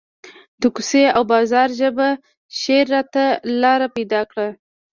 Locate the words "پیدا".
3.95-4.21